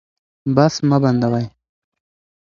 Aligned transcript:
بحث 0.55 0.75
مه 0.89 0.97
بندوئ. 1.03 1.45